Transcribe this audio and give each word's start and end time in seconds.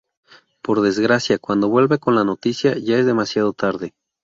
Por 0.63 0.81
desgracia, 0.81 1.37
cuando 1.37 1.69
vuelve 1.69 1.99
con 1.99 2.15
la 2.15 2.21
buena 2.21 2.31
noticia, 2.31 2.75
ya 2.75 2.97
es 2.97 3.05
demasiado 3.05 3.53
tarde. 3.53 3.93